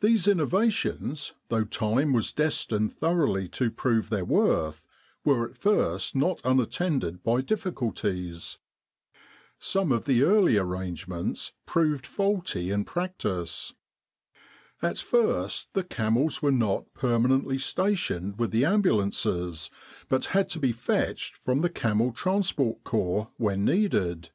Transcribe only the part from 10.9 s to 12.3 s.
So Desert Warfare ments proved